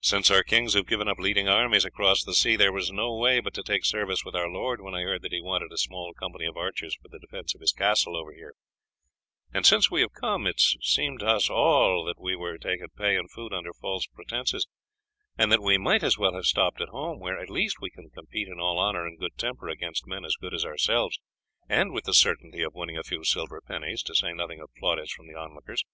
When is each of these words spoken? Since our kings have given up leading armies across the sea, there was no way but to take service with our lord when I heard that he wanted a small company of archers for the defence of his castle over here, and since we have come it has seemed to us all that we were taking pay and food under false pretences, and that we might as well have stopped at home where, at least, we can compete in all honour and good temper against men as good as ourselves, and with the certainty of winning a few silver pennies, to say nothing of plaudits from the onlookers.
Since 0.00 0.28
our 0.32 0.42
kings 0.42 0.74
have 0.74 0.88
given 0.88 1.06
up 1.06 1.18
leading 1.20 1.46
armies 1.48 1.84
across 1.84 2.24
the 2.24 2.34
sea, 2.34 2.56
there 2.56 2.72
was 2.72 2.90
no 2.90 3.14
way 3.16 3.38
but 3.38 3.54
to 3.54 3.62
take 3.62 3.84
service 3.84 4.24
with 4.24 4.34
our 4.34 4.48
lord 4.48 4.80
when 4.80 4.92
I 4.96 5.02
heard 5.02 5.22
that 5.22 5.30
he 5.30 5.40
wanted 5.40 5.70
a 5.70 5.76
small 5.76 6.12
company 6.14 6.46
of 6.46 6.56
archers 6.56 6.96
for 6.96 7.06
the 7.06 7.20
defence 7.20 7.54
of 7.54 7.60
his 7.60 7.70
castle 7.72 8.16
over 8.16 8.32
here, 8.32 8.54
and 9.54 9.64
since 9.64 9.88
we 9.88 10.00
have 10.00 10.14
come 10.14 10.48
it 10.48 10.56
has 10.60 10.74
seemed 10.82 11.20
to 11.20 11.28
us 11.28 11.48
all 11.48 12.04
that 12.06 12.18
we 12.18 12.34
were 12.34 12.58
taking 12.58 12.88
pay 12.98 13.16
and 13.16 13.30
food 13.30 13.52
under 13.52 13.72
false 13.72 14.04
pretences, 14.08 14.66
and 15.38 15.52
that 15.52 15.62
we 15.62 15.78
might 15.78 16.02
as 16.02 16.18
well 16.18 16.34
have 16.34 16.46
stopped 16.46 16.80
at 16.80 16.88
home 16.88 17.20
where, 17.20 17.38
at 17.38 17.48
least, 17.48 17.76
we 17.80 17.88
can 17.88 18.10
compete 18.10 18.48
in 18.48 18.58
all 18.58 18.80
honour 18.80 19.06
and 19.06 19.20
good 19.20 19.36
temper 19.38 19.68
against 19.68 20.08
men 20.08 20.24
as 20.24 20.34
good 20.40 20.54
as 20.54 20.64
ourselves, 20.64 21.20
and 21.68 21.92
with 21.92 22.02
the 22.02 22.14
certainty 22.14 22.62
of 22.62 22.74
winning 22.74 22.98
a 22.98 23.04
few 23.04 23.22
silver 23.22 23.60
pennies, 23.60 24.02
to 24.02 24.12
say 24.16 24.32
nothing 24.32 24.58
of 24.58 24.70
plaudits 24.80 25.12
from 25.12 25.28
the 25.28 25.38
onlookers. 25.38 25.84